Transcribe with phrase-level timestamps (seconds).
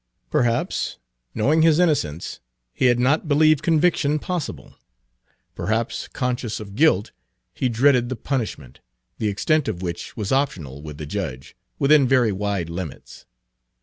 [0.31, 0.97] Perhaps,
[1.35, 2.39] knowing his innocence,
[2.73, 4.73] he had not believed conviction possible;
[5.53, 7.11] perhaps, conscious of guilt,
[7.53, 8.79] he dreaded the punishment,
[9.19, 13.27] the extent of which was optional with the judge, within very wide limits.